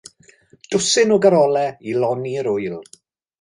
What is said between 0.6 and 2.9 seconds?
Dwsin o garolau i lonni'r Ŵyl.